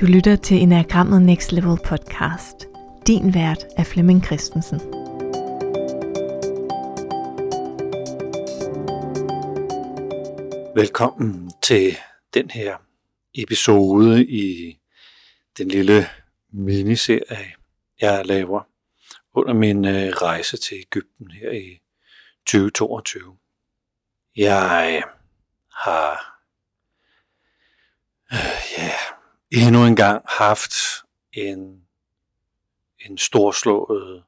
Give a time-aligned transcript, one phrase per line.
[0.00, 2.56] Du lytter til Enagrammet Next Level podcast.
[3.06, 4.80] Din vært er Flemming Christensen.
[10.74, 11.96] Velkommen til
[12.34, 12.76] den her
[13.34, 14.78] episode i
[15.58, 16.06] den lille
[16.52, 17.52] miniserie,
[18.00, 18.62] jeg laver
[19.32, 21.80] under min øh, rejse til Ægypten her i
[22.46, 23.36] 2022.
[24.36, 25.02] Jeg
[25.72, 26.40] har
[28.32, 29.09] øh, ja,
[29.50, 30.74] endnu en gang haft
[31.32, 31.82] en,
[32.98, 34.24] en storslået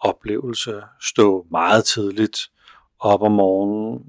[0.00, 2.50] oplevelse, stå meget tidligt
[2.98, 4.04] op om morgenen,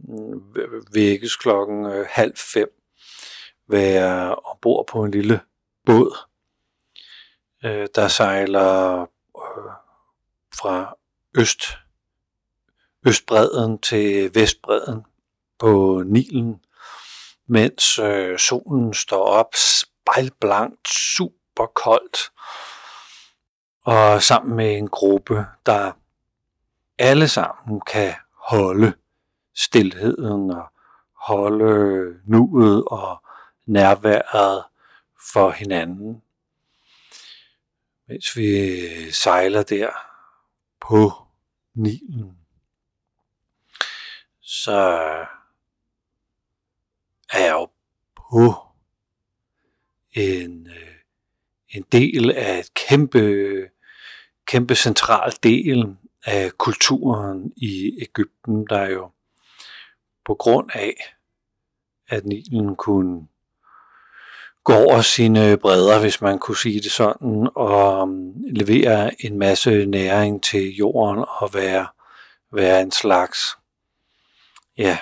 [0.94, 2.82] vækkes klokken øh, halv fem,
[3.68, 5.42] være ombord på en lille
[5.86, 6.18] båd,
[7.66, 9.72] øh, der sejler øh,
[10.56, 10.96] fra
[11.38, 11.64] øst,
[13.08, 15.06] østbredden til vestbredden
[15.60, 16.66] på Nilen,
[17.48, 17.84] mens
[18.38, 19.56] solen står op
[20.02, 22.32] spejlblankt, super koldt,
[23.82, 25.92] og sammen med en gruppe, der
[26.98, 28.94] alle sammen kan holde
[29.56, 30.72] stillheden og
[31.16, 33.24] holde nuet og
[33.66, 34.64] nærværet
[35.34, 36.24] for hinanden.
[38.08, 39.90] Mens vi sejler der
[40.80, 41.12] på
[41.74, 42.38] Nilen,
[44.42, 44.80] så
[47.34, 47.70] er jeg jo
[48.16, 48.71] på
[50.14, 50.94] en, øh,
[51.70, 53.54] en del af et kæmpe,
[54.46, 55.96] kæmpe central del
[56.26, 59.12] af kulturen i Ægypten, der jo
[60.26, 61.16] på grund af,
[62.08, 63.28] at Nilen kunne
[64.64, 69.86] gå over sine bredder, hvis man kunne sige det sådan, og um, levere en masse
[69.86, 71.88] næring til jorden og være,
[72.52, 73.58] være en slags
[74.78, 74.98] ja,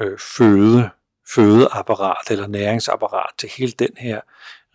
[0.00, 0.90] øh, føde,
[1.34, 4.20] fødeapparat eller næringsapparat til hele den her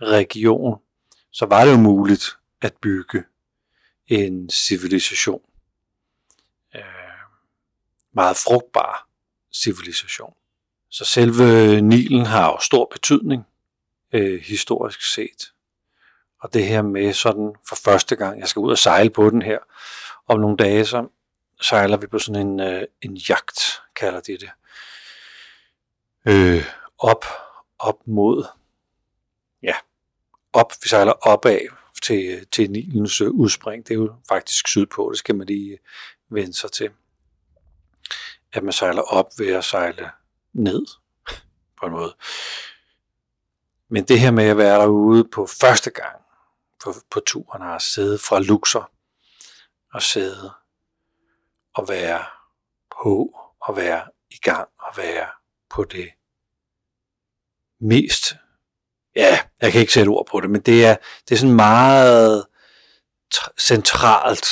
[0.02, 0.80] region,
[1.32, 3.24] så var det jo muligt at bygge
[4.08, 5.42] en civilisation.
[6.76, 6.82] Øh,
[8.14, 9.08] meget frugtbar
[9.54, 10.34] civilisation.
[10.90, 13.48] Så selve Nilen har jo stor betydning
[14.14, 15.54] øh, historisk set.
[16.40, 19.42] Og det her med sådan for første gang, jeg skal ud og sejle på den
[19.42, 19.60] her,
[20.28, 21.08] om nogle dage, så
[21.62, 24.50] sejler vi på sådan en, øh, en jagt, kalder de det.
[26.26, 26.66] Øh,
[27.00, 27.26] op,
[27.80, 28.48] op mod,
[29.64, 29.76] ja,
[30.54, 31.60] op, vi sejler opad
[32.04, 33.88] til, til Nilens øh, udspring.
[33.88, 35.78] Det er jo faktisk sydpå, det skal man lige øh,
[36.30, 36.92] vende sig til.
[38.54, 40.10] At man sejler op ved at sejle
[40.54, 40.86] ned,
[41.80, 42.16] på en måde.
[43.90, 46.22] Men det her med at være derude på første gang
[46.84, 48.92] på, på turen, har sidde fra Luxor
[49.94, 50.54] og sidde
[51.74, 52.26] og være
[53.04, 55.30] på og være i gang og være
[55.74, 56.10] på det
[57.80, 58.36] mest,
[59.16, 60.96] ja, jeg kan ikke sætte ord på det, men det er,
[61.30, 62.46] det er sådan meget
[63.60, 64.48] centralt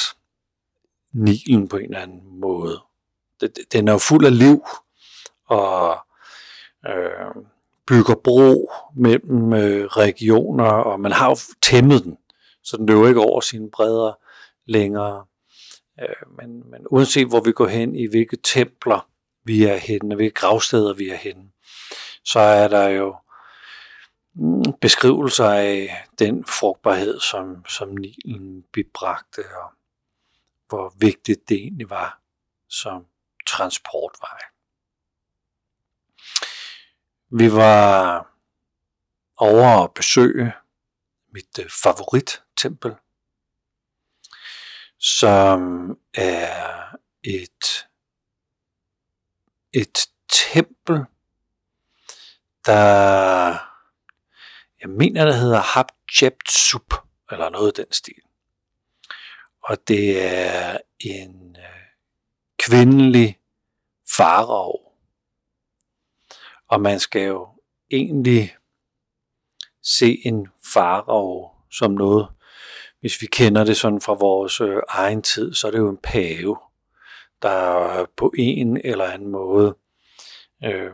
[1.13, 2.81] Nilen på en eller anden måde.
[3.71, 4.65] Den er jo fuld af liv,
[5.45, 5.97] og
[6.87, 7.43] øh,
[7.87, 12.17] bygger bro mellem øh, regioner, og man har jo tæmmet den,
[12.63, 14.13] så den løber ikke over sine bredder
[14.65, 15.25] længere.
[16.01, 19.10] Øh, men, men uanset hvor vi går hen, i hvilke templer
[19.44, 21.52] vi er henne, og hvilke gravsteder vi er henne,
[22.24, 23.16] så er der jo
[24.34, 29.72] mm, beskrivelser af den frugtbarhed, som, som Nilen bibragte, og
[30.68, 32.22] hvor vigtigt det egentlig var
[32.69, 33.06] som
[33.47, 34.40] transportvej.
[37.29, 38.28] Vi var
[39.38, 40.53] over at besøge
[41.34, 42.96] mit øh, favorittempel,
[44.97, 47.88] som er et,
[49.73, 51.05] et tempel,
[52.65, 53.71] der
[54.81, 56.93] jeg mener, der hedder Hatshepsut,
[57.31, 58.21] eller noget af den stil.
[59.63, 61.81] Og det er en øh,
[62.59, 63.39] kvindelig
[64.17, 64.91] farao,
[66.67, 67.49] og man skal jo
[67.91, 68.55] egentlig
[69.84, 72.28] se en farao som noget,
[72.99, 75.97] hvis vi kender det sådan fra vores øh, egen tid, så er det jo en
[76.03, 76.57] pave,
[77.41, 79.76] der på en eller anden måde
[80.64, 80.91] øh,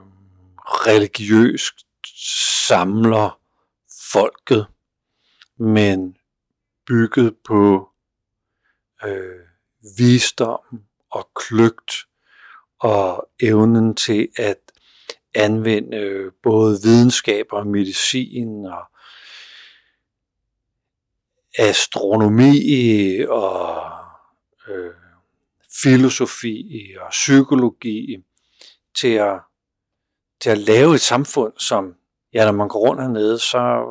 [0.66, 1.76] religiøst
[2.68, 3.40] samler
[4.12, 4.68] folket,
[5.58, 6.18] men
[6.88, 7.90] bygget på
[9.06, 9.40] øh,
[9.98, 10.60] visdom
[11.12, 11.92] og kløgt
[12.80, 14.60] og evnen til at
[15.36, 18.86] anvende øh, både videnskab og medicin og
[21.58, 23.84] astronomi og
[24.68, 24.94] øh,
[25.84, 28.24] filosofi og psykologi
[28.96, 29.40] til at,
[30.42, 31.96] til at lave et samfund, som,
[32.34, 33.86] ja, når man går rundt hernede, så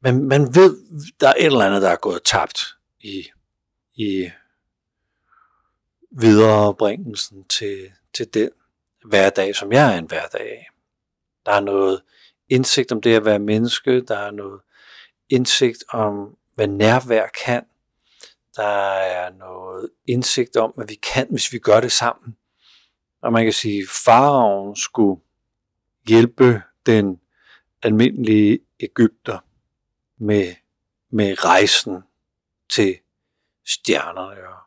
[0.00, 0.78] man, man ved,
[1.20, 2.60] der er et eller andet, der er gået tabt
[3.00, 3.28] i,
[3.94, 4.30] i
[6.10, 8.50] viderebringelsen til, til den
[9.04, 10.68] hverdag, som jeg er en hverdag af.
[11.46, 12.02] Der er noget
[12.48, 14.60] indsigt om det at være menneske, der er noget
[15.28, 17.64] indsigt om, hvad nærvær kan.
[18.56, 22.36] Der er noget indsigt om, hvad vi kan, hvis vi gør det sammen.
[23.22, 25.22] Og man kan sige, at faraven skulle
[26.08, 27.20] hjælpe den
[27.82, 29.38] almindelige Ægypter
[30.18, 30.54] med,
[31.10, 32.02] med rejsen
[32.70, 32.98] til
[33.66, 34.60] stjernerne og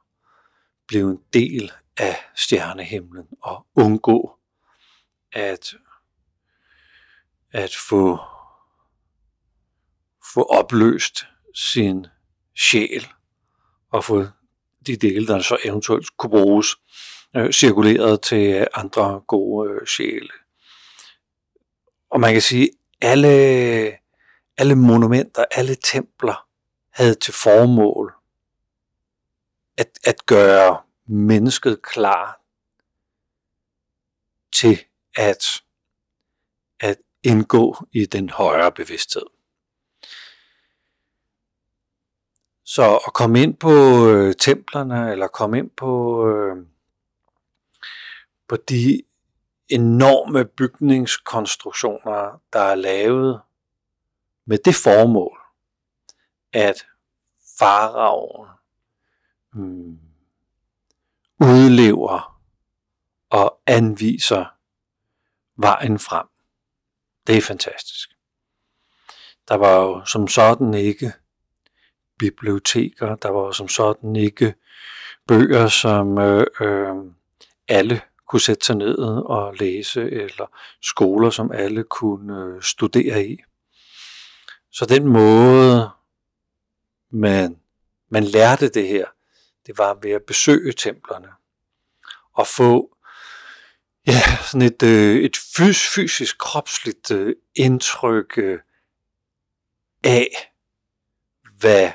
[0.88, 4.39] blive en del af stjernehimlen og undgå
[5.31, 5.75] at,
[7.51, 8.19] at få,
[10.33, 12.07] få opløst sin
[12.55, 13.07] sjæl
[13.95, 14.25] og få
[14.88, 16.68] de dele, der så eventuelt kunne bruges,
[17.36, 20.30] øh, cirkuleret til andre gode øh, sjæle.
[22.09, 22.69] Og man kan sige,
[23.01, 23.27] alle,
[24.57, 26.47] alle monumenter, alle templer
[26.92, 28.13] havde til formål
[29.77, 32.41] at, at gøre mennesket klar
[34.53, 34.80] til
[35.15, 35.44] at,
[36.80, 39.34] at indgå i den højere bevidsthed.
[42.65, 43.69] Så at komme ind på
[44.09, 46.67] øh, templerne, eller komme ind på, øh,
[48.47, 49.01] på de
[49.69, 53.41] enorme bygningskonstruktioner, der er lavet
[54.45, 55.39] med det formål,
[56.53, 56.85] at
[57.59, 58.50] faraoen
[59.53, 60.00] mm,
[61.39, 62.41] udlever
[63.29, 64.45] og anviser
[65.56, 66.27] vejen frem.
[67.27, 68.09] Det er fantastisk.
[69.47, 71.13] Der var jo som sådan ikke
[72.19, 74.53] biblioteker, der var som sådan ikke
[75.27, 76.95] bøger, som øh, øh,
[77.67, 80.45] alle kunne sætte sig ned og læse, eller
[80.81, 83.38] skoler, som alle kunne øh, studere i.
[84.71, 85.89] Så den måde,
[87.12, 87.59] man,
[88.09, 89.06] man lærte det her,
[89.65, 91.29] det var ved at besøge templerne
[92.33, 92.97] og få
[94.07, 94.21] ja,
[94.51, 98.59] sådan et, øh, et fys- fysisk, kropsligt øh, indtryk øh,
[100.03, 100.27] af,
[101.59, 101.91] hvad,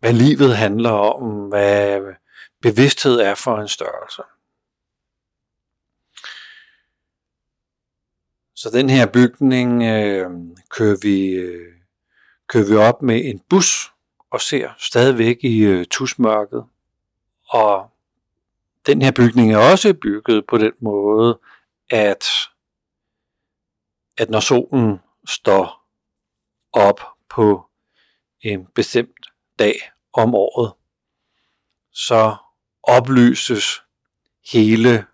[0.00, 2.00] hvad livet handler om, hvad
[2.62, 4.22] bevidsthed er for en størrelse.
[8.54, 10.30] Så den her bygning øh,
[10.70, 11.72] kører, vi, øh,
[12.46, 13.92] kører vi op med en bus
[14.30, 16.64] og ser stadigvæk i øh, tusmørket.
[17.48, 17.90] Og
[18.86, 21.38] den her bygning er også bygget på den måde,
[21.90, 22.24] at,
[24.18, 24.98] at når solen
[25.28, 25.86] står
[26.72, 27.66] op på
[28.40, 29.29] en bestemt
[29.60, 30.72] dag om året,
[31.92, 32.36] så
[32.82, 33.82] oplyses
[34.52, 35.06] hele,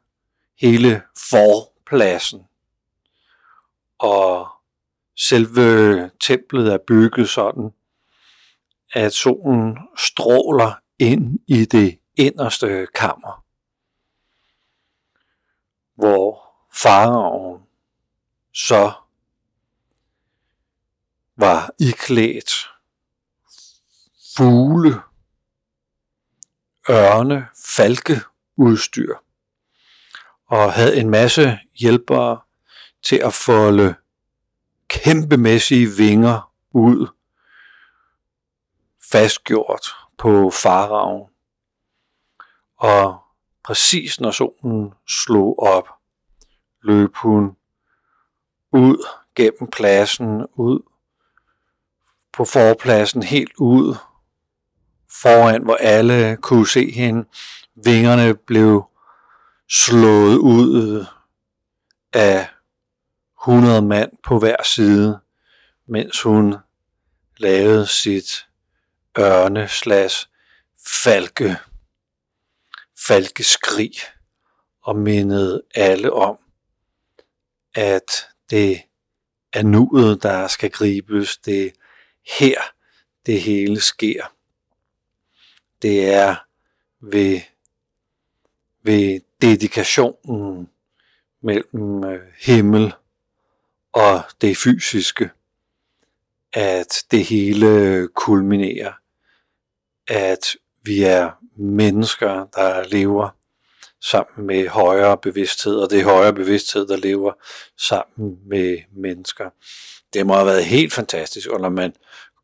[0.61, 2.47] hele forpladsen.
[3.99, 4.49] Og
[5.17, 7.71] selve templet er bygget sådan,
[8.93, 13.45] at solen stråler ind i det inderste kammer,
[15.95, 16.43] hvor
[16.73, 17.63] faraoen
[18.53, 18.93] så
[21.37, 22.76] var iklædt
[24.37, 25.03] fugle,
[26.91, 28.21] ørne, falke
[28.57, 29.17] udstyr
[30.47, 32.41] og havde en masse hjælpere
[33.03, 33.95] til at folde
[34.89, 37.09] kæmpemæssige vinger ud
[39.11, 39.87] fastgjort
[40.19, 41.31] på faraven.
[42.77, 43.19] Og
[43.65, 45.89] præcis når solen slog op,
[46.83, 47.57] løb hun
[48.73, 50.81] ud gennem pladsen, ud
[52.33, 53.97] på forpladsen, helt ud
[55.11, 57.29] foran, hvor alle kunne se hende.
[57.85, 58.85] Vingerne blev
[59.69, 61.05] slået ud
[62.13, 62.49] af
[63.43, 65.21] 100 mand på hver side,
[65.89, 66.55] mens hun
[67.37, 68.47] lavede sit
[69.19, 70.27] ørne slash
[71.05, 71.57] falke,
[73.07, 73.93] falkeskrig
[74.83, 76.39] og mindede alle om,
[77.75, 78.11] at
[78.51, 78.83] det
[79.53, 81.39] er nuet, der skal gribes.
[81.39, 81.71] Det er
[82.39, 82.61] her,
[83.27, 84.36] det hele sker.
[85.83, 86.37] Det er
[87.01, 87.41] ved,
[88.83, 90.69] ved dedikationen
[91.43, 92.95] mellem øh, himmel
[93.93, 95.31] og det fysiske,
[96.53, 98.93] at det hele kulminerer
[100.07, 103.29] at vi er mennesker, der lever
[104.01, 107.33] sammen med højere bevidsthed, og det er højere bevidsthed, der lever
[107.79, 109.51] sammen med mennesker.
[110.13, 111.93] Det må have været helt fantastisk, og når man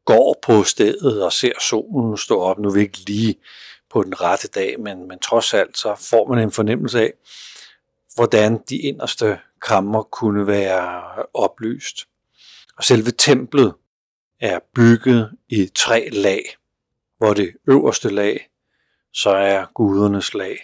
[0.04, 3.34] går på stedet og ser solen stå op, nu er vi ikke lige
[3.90, 7.12] på den rette dag, men, men trods alt så får man en fornemmelse af,
[8.14, 12.08] hvordan de inderste kammer kunne være oplyst.
[12.76, 13.74] Og selve templet
[14.40, 16.56] er bygget i tre lag,
[17.18, 18.48] hvor det øverste lag
[19.12, 20.58] så er gudernes lag,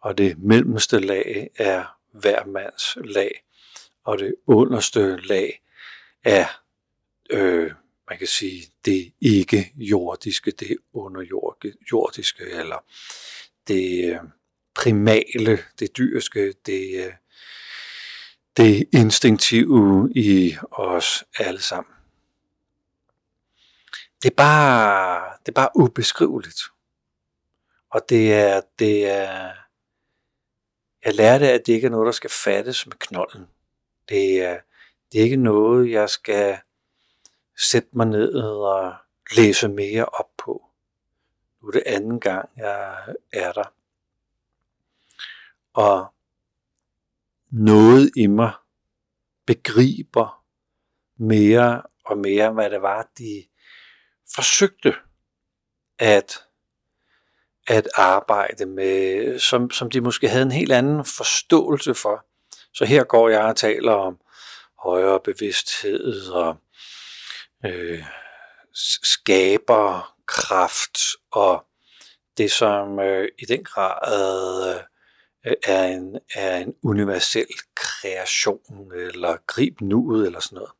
[0.00, 3.44] og det mellemste lag er hver mands lag,
[4.04, 5.62] og det underste lag
[6.24, 6.46] er,
[7.30, 7.72] øh,
[8.08, 12.84] man kan sige, det ikke jordiske, det underjordiske, eller
[13.68, 14.20] det øh,
[14.74, 17.12] primale, det dyrske, det, øh,
[18.56, 21.94] det instinktive i os alle sammen.
[24.22, 26.60] Det er bare, det er bare ubeskriveligt.
[27.90, 29.52] Og det er, det er,
[31.04, 33.46] jeg lærte, at det ikke er noget, der skal fattes med knolden.
[34.08, 34.60] Det er,
[35.12, 36.58] det er ikke noget, jeg skal
[37.58, 38.94] sætte mig ned og
[39.36, 40.62] læse mere op på.
[41.62, 43.72] Nu er det anden gang, jeg er der.
[45.74, 46.14] Og
[47.50, 48.52] noget i mig
[49.46, 50.44] begriber
[51.16, 53.44] mere og mere, hvad det var, de
[54.34, 54.94] forsøgte
[55.98, 56.44] at,
[57.66, 62.26] at arbejde med, som, som de måske havde en helt anden forståelse for.
[62.72, 64.18] Så her går jeg og taler om
[64.78, 66.56] højere bevidsthed og
[67.64, 68.04] øh,
[69.02, 70.98] skaberkraft
[71.30, 71.66] og
[72.38, 74.76] det, som øh, i den grad
[75.44, 80.70] øh, er, en, er en universel kreation, eller grib nuet, eller sådan noget.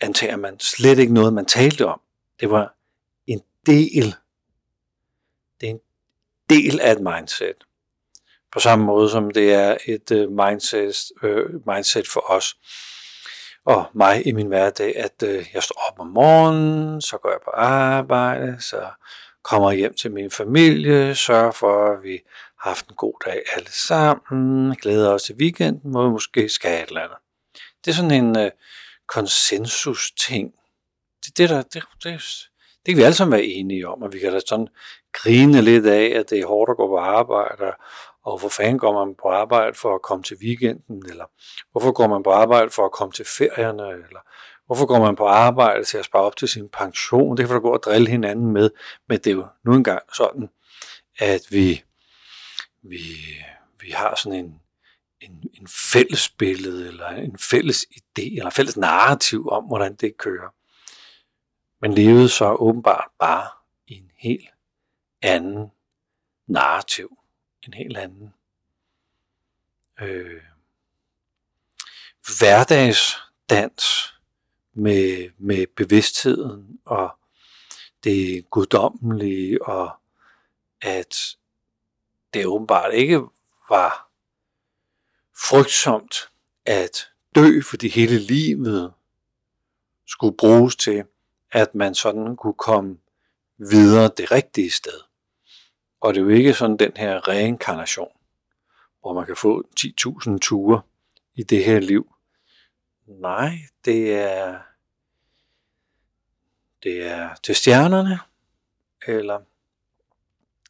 [0.00, 2.00] Antager man slet ikke noget, man talte om.
[2.40, 2.74] Det var
[3.26, 4.14] en del,
[5.60, 5.80] det er en
[6.50, 7.56] del af et mindset.
[8.52, 12.56] På samme måde som det er et øh, mindset, øh, mindset for os
[13.66, 17.40] og mig i min hverdag, at øh, jeg står op om morgenen, så går jeg
[17.44, 18.86] på arbejde, så
[19.42, 22.20] kommer jeg hjem til min familie, sørger for, at vi
[22.60, 26.82] har haft en god dag alle sammen, glæder os til weekenden, hvor vi måske skal
[26.82, 27.18] et eller andet.
[27.84, 28.50] Det er sådan en øh,
[29.08, 30.52] konsensus-ting.
[31.26, 32.20] Det, det, der, det, det,
[32.86, 34.68] det kan vi alle sammen være enige om, og vi kan da sådan
[35.12, 37.72] grine lidt af, at det er hårdt at gå på arbejde,
[38.26, 41.24] og hvor fanden går man på arbejde for at komme til weekenden, eller
[41.72, 44.20] hvorfor går man på arbejde for at komme til ferierne, eller
[44.66, 47.62] hvorfor går man på arbejde til at spare op til sin pension, det kan man
[47.62, 48.70] gå og drille hinanden med,
[49.08, 50.48] men det er jo nu engang sådan,
[51.18, 51.84] at vi,
[52.82, 53.04] vi,
[53.80, 54.60] vi har sådan en,
[55.20, 60.16] en, en fælles billede, eller en fælles idé, eller en fælles narrativ om, hvordan det
[60.16, 60.54] kører.
[61.80, 63.48] Men levede så åbenbart bare
[63.86, 64.48] i en helt
[65.22, 65.70] anden
[66.46, 67.18] narrativ
[67.66, 68.34] en helt anden
[70.00, 70.42] øh,
[72.38, 73.84] hverdagsdans
[74.72, 77.18] med, med bevidstheden og
[78.04, 79.96] det guddommelige, og
[80.80, 81.36] at
[82.34, 83.20] det åbenbart ikke
[83.68, 84.10] var
[85.48, 86.30] frygtsomt
[86.64, 88.92] at dø, fordi hele livet
[90.06, 91.04] skulle bruges til,
[91.50, 92.98] at man sådan kunne komme
[93.56, 95.05] videre det rigtige sted.
[96.00, 98.12] Og det er jo ikke sådan den her reinkarnation,
[99.00, 100.80] hvor man kan få 10.000 ture
[101.34, 102.12] i det her liv.
[103.06, 104.58] Nej, det er,
[106.82, 108.18] det er til stjernerne,
[109.06, 109.40] eller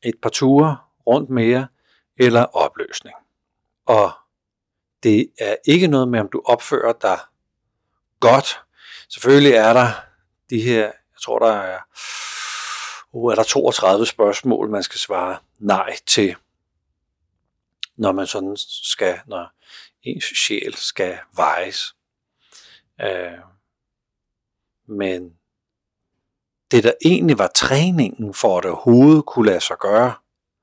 [0.02, 1.68] et par ture rundt mere,
[2.16, 3.16] eller opløsning.
[3.86, 4.12] Og
[5.02, 7.18] det er ikke noget med, om du opfører dig
[8.20, 8.60] godt.
[9.08, 9.88] Selvfølgelig er der
[10.50, 11.80] de her, jeg tror der er
[13.24, 16.36] uh, er der 32 spørgsmål, man skal svare nej til,
[17.96, 19.50] når man sådan skal, når
[20.02, 21.94] ens sjæl skal vejes.
[23.02, 23.50] Uh,
[24.86, 25.32] men
[26.70, 30.14] det der egentlig var træningen for at det overhovedet kunne lade sig gøre,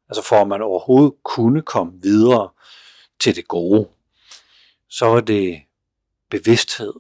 [0.10, 2.50] altså for at man overhovedet kunne komme videre
[3.20, 3.90] til det gode,
[4.90, 5.62] så var det
[6.30, 6.94] bevidsthed.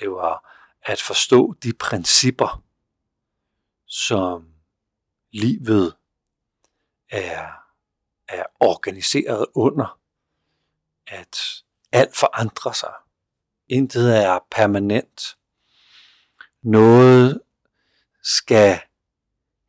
[0.00, 0.48] Det var
[0.82, 2.62] at forstå de principper,
[3.86, 4.51] som
[5.32, 5.96] livet
[7.10, 7.46] er,
[8.28, 9.98] er organiseret under,
[11.06, 11.38] at
[11.92, 12.92] alt forandrer sig.
[13.68, 15.36] Intet er permanent.
[16.62, 17.40] Noget
[18.22, 18.80] skal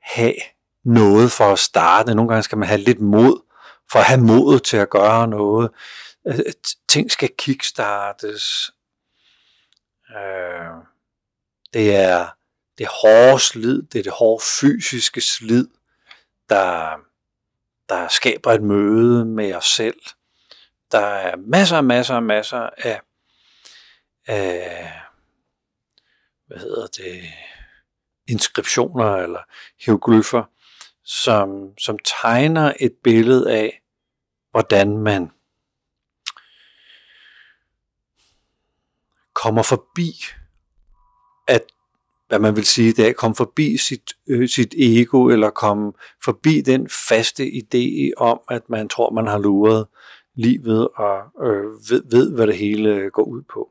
[0.01, 0.36] have
[0.84, 2.15] noget for at starte.
[2.15, 3.41] Nogle gange skal man have lidt mod,
[3.91, 5.72] for at have mod til at gøre noget.
[6.27, 6.39] Øh,
[6.88, 8.72] ting skal kickstartes.
[10.15, 10.72] Øh,
[11.74, 12.27] det er
[12.77, 15.68] det hårde slid, det er det hårde fysiske slid,
[16.50, 16.96] der,
[17.89, 20.01] der skaber et møde med os selv.
[20.92, 23.01] Der er masser og masser og masser af,
[24.27, 24.92] af
[26.48, 27.24] hvad hedder det,
[28.27, 29.39] inskriptioner eller
[29.86, 30.44] hieroglyffer,
[31.03, 33.82] som, som tegner et billede af,
[34.51, 35.32] hvordan man
[39.34, 40.13] kommer forbi
[41.48, 41.65] at
[42.34, 45.94] hvad man vil sige, det er at komme forbi sit, øh, sit ego, eller komme
[46.24, 49.88] forbi den faste idé om, at man tror, man har luret
[50.36, 53.70] livet og øh, ved, ved, hvad det hele går ud på.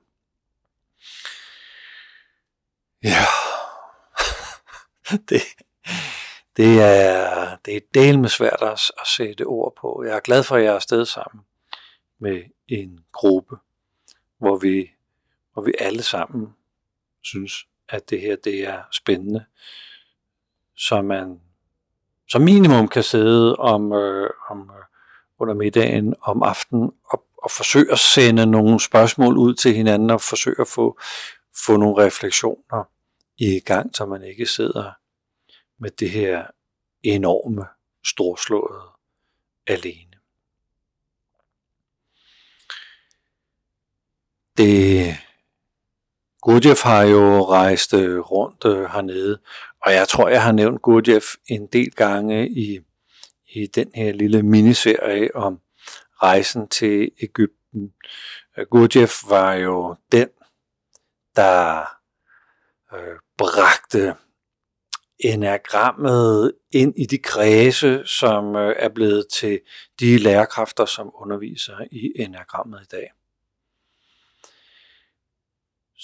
[3.05, 3.25] Ja,
[5.29, 5.43] det,
[6.57, 10.05] det er, det er del med svært at, at sætte ord på.
[10.07, 11.45] Jeg er glad for, at jeg er afsted sammen
[12.19, 13.57] med en gruppe,
[14.39, 14.91] hvor vi,
[15.53, 16.49] hvor vi alle sammen
[17.23, 19.45] synes, at det her det er spændende,
[20.77, 21.41] så man
[22.29, 24.85] som minimum kan sidde om, øh, om øh,
[25.39, 30.21] under middagen om aftenen og, og forsøge at sende nogle spørgsmål ud til hinanden og
[30.21, 30.99] forsøge at få,
[31.67, 32.85] få nogle refleksioner
[33.39, 34.91] i gang, så man ikke sidder
[35.79, 36.47] med det her
[37.03, 37.67] enorme,
[38.05, 38.83] storslåede
[39.67, 40.13] alene.
[44.57, 45.17] Det
[46.43, 49.39] Gurdjieff har jo rejst øh, rundt øh, hernede,
[49.87, 52.81] og jeg tror, jeg har nævnt Gurdjieff en del gange i,
[53.55, 55.61] i den her lille miniserie om
[56.23, 57.93] rejsen til Ægypten.
[58.59, 60.29] Øh, Gurdjieff var jo den,
[61.37, 61.81] der
[62.95, 64.15] øh, bragte
[65.19, 69.61] enagrammet ind i de kredse, som øh, er blevet til
[70.01, 73.11] de lærerkræfter, som underviser i enagrammet i dag.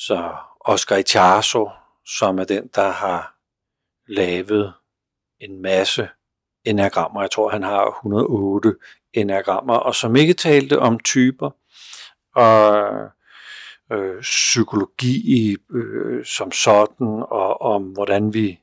[0.00, 1.70] Så Oscar Icharso,
[2.06, 3.34] som er den, der har
[4.08, 4.74] lavet
[5.40, 6.08] en masse
[6.64, 7.20] enagrammer.
[7.20, 8.74] Jeg tror, han har 108
[9.12, 11.50] enagrammer, og som ikke talte om typer
[12.34, 12.86] og
[13.92, 18.58] øh, psykologi øh, som sådan, og om hvordan vi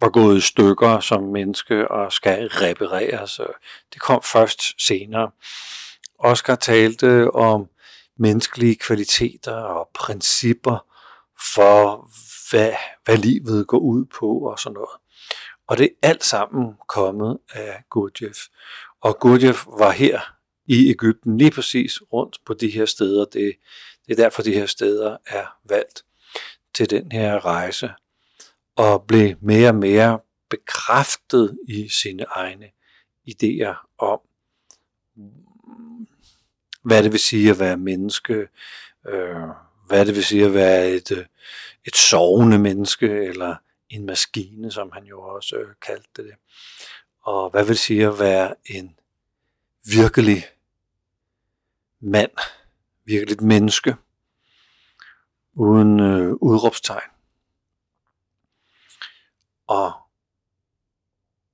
[0.00, 3.40] var gået i stykker som menneske og skal repareres.
[3.92, 5.30] Det kom først senere.
[6.18, 7.68] Oscar talte om
[8.18, 10.86] menneskelige kvaliteter og principper
[11.54, 12.10] for,
[12.50, 12.72] hvad,
[13.04, 15.00] hvad livet går ud på og sådan noget.
[15.66, 18.38] Og det er alt sammen kommet af Gurdjieff.
[19.00, 20.20] Og Gurdjieff var her
[20.66, 23.24] i Ægypten lige præcis rundt på de her steder.
[23.24, 23.56] Det,
[24.06, 26.04] det er derfor, de her steder er valgt
[26.74, 27.90] til den her rejse.
[28.76, 32.70] Og blev mere og mere bekræftet i sine egne
[33.30, 34.20] idéer om,
[36.88, 38.48] hvad det vil sige at være menneske,
[39.08, 39.48] øh,
[39.86, 41.24] hvad det vil sige at være et, øh,
[41.84, 43.56] et sovende menneske, eller
[43.88, 46.34] en maskine, som han jo også øh, kaldte det.
[47.22, 48.98] Og hvad vil det sige at være en
[49.84, 50.44] virkelig
[52.00, 52.30] mand,
[53.04, 53.96] virkelig et menneske,
[55.54, 57.10] uden øh, udråbstegn.
[59.66, 59.92] Og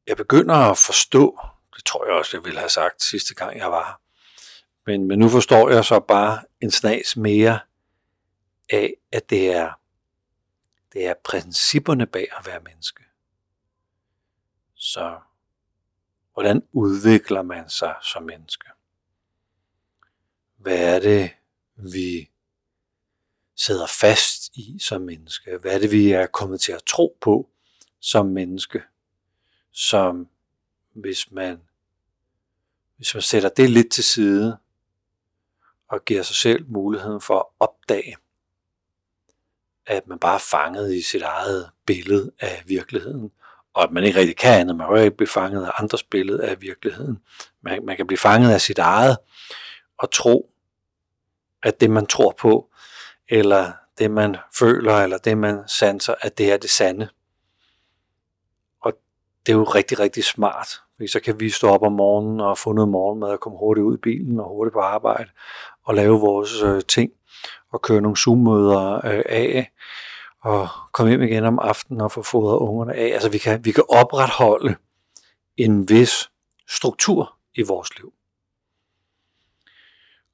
[0.07, 1.39] jeg begynder at forstå,
[1.77, 4.04] det tror jeg også, jeg ville have sagt sidste gang, jeg var her,
[4.87, 7.61] men, men nu forstår jeg så bare en snas mere
[8.71, 9.73] af, at det er,
[10.93, 13.05] det er principperne bag at være menneske.
[14.75, 15.21] Så
[16.33, 18.69] hvordan udvikler man sig som menneske?
[20.57, 21.31] Hvad er det,
[21.77, 22.31] vi
[23.57, 25.57] sidder fast i som menneske?
[25.57, 27.51] Hvad er det, vi er kommet til at tro på
[28.01, 28.83] som menneske?
[29.71, 30.29] Som
[30.93, 31.61] hvis man,
[32.97, 34.59] hvis man sætter det lidt til side,
[35.95, 38.17] og giver sig selv muligheden for at opdage,
[39.87, 43.31] at man bare er fanget i sit eget billede af virkeligheden,
[43.75, 44.77] og at man ikke rigtig kan andet.
[44.77, 47.19] Man kan ikke blive fanget af andres billede af virkeligheden.
[47.63, 49.19] Man, man kan blive fanget af sit eget
[49.99, 50.51] og tro,
[51.63, 52.71] at det man tror på,
[53.29, 57.09] eller det man føler, eller det man sanser, at det er det sande.
[58.81, 58.93] Og
[59.47, 62.59] det er jo rigtig, rigtig smart, fordi så kan vi stå op om morgenen og
[62.59, 65.31] få noget morgenmad og komme hurtigt ud i bilen og hurtigt på arbejde
[65.85, 67.13] og lave vores øh, ting
[67.73, 69.73] og køre nogle Zoom-møder øh, af
[70.41, 73.15] og komme hjem igen om aftenen og få fodret ungerne af.
[73.15, 74.77] Altså vi kan, vi kan opretholde
[75.57, 76.31] en vis
[76.69, 78.13] struktur i vores liv.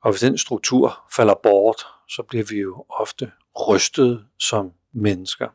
[0.03, 3.33] Og hvis den struktur falder bort, så bliver vi jo ofte
[3.69, 5.49] rystet som mennesker.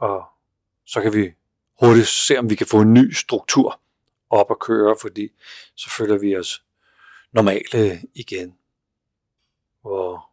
[0.00, 0.24] Og
[0.86, 1.32] så kan vi
[1.80, 3.80] hurtigt se, om vi kan få en ny struktur
[4.30, 5.28] op at køre, fordi
[5.76, 6.64] så føler vi os
[7.34, 8.58] normale øh, igen.
[9.80, 10.30] Hvor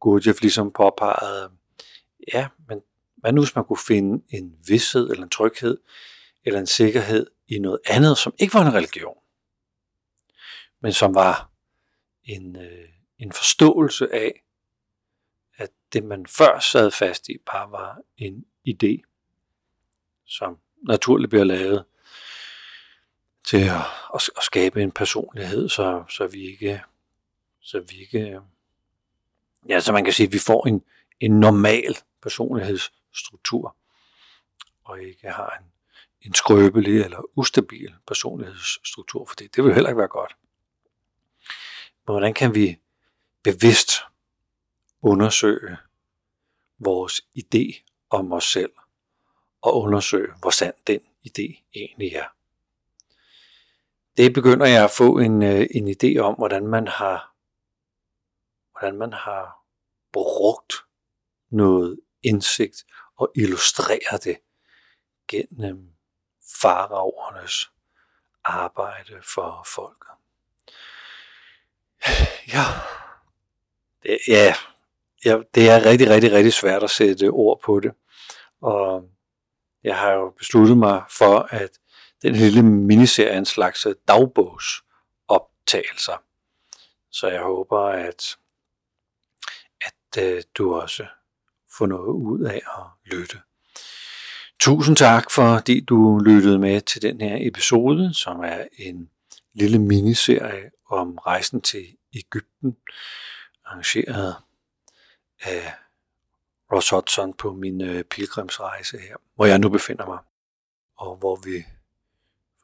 [0.00, 1.50] Gurdjieff ligesom påpegede,
[2.32, 2.80] ja, men
[3.16, 5.78] hvad nu hvis man kunne finde en vidshed eller en tryghed
[6.44, 9.18] eller en sikkerhed i noget andet, som ikke var en religion,
[10.80, 11.50] men som var
[12.24, 14.42] en, øh, en forståelse af,
[15.56, 19.02] at det man før sad fast i bare var en idé,
[20.24, 21.84] som naturligt bliver lavet
[23.46, 26.82] til at, at, at skabe en personlighed, så, så vi ikke,
[27.60, 28.40] så vi ikke,
[29.68, 30.84] ja, så man kan sige, at vi får en,
[31.20, 33.76] en normal personlighedsstruktur
[34.84, 35.66] og ikke har en,
[36.20, 40.36] en skrøbelig eller ustabil personlighedsstruktur, for det, det vil heller ikke være godt.
[42.06, 42.78] Men hvordan kan vi
[43.42, 43.90] bevidst
[45.02, 45.76] undersøge
[46.78, 48.72] vores idé om os selv,
[49.62, 52.35] og undersøge, hvor sand den idé egentlig er.
[54.16, 57.34] Det begynder jeg at få en, øh, en idé om, hvordan man har,
[58.72, 59.56] hvordan man har
[60.12, 60.72] brugt
[61.50, 62.84] noget indsigt
[63.16, 64.38] og illustreret det
[65.28, 65.92] gennem øh,
[66.60, 67.70] faraovernes
[68.44, 70.10] arbejde for folket.
[72.54, 72.64] Ja,
[74.02, 74.54] det, ja,
[75.24, 77.92] ja, det er rigtig, rigtig, rigtig svært at sætte ord på det.
[78.60, 79.10] Og
[79.84, 81.70] jeg har jo besluttet mig for, at
[82.22, 86.22] den lille miniserie er en slags øh, dagbogsoptagelser.
[87.10, 88.36] Så jeg håber, at,
[89.80, 91.06] at øh, du også
[91.78, 93.40] får noget ud af at lytte.
[94.60, 99.10] Tusind tak, fordi du lyttede med til den her episode, som er en
[99.54, 102.76] lille miniserie om rejsen til Ægypten,
[103.64, 104.36] arrangeret
[105.42, 105.74] af
[106.72, 110.18] Ross Hudson på min øh, pilgrimsrejse her, hvor jeg nu befinder mig,
[110.96, 111.64] og hvor vi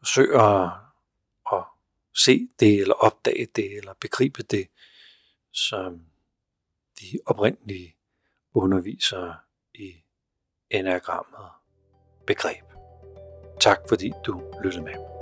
[0.02, 0.40] forsøger
[1.52, 1.64] at
[2.14, 4.68] se det, eller opdage det, eller begribe det,
[5.52, 6.06] som
[7.00, 7.96] de oprindelige
[8.54, 9.36] undervisere
[9.74, 9.94] i
[10.70, 11.50] enagrammet
[12.26, 12.64] begreb.
[13.60, 15.21] Tak fordi du lyttede med.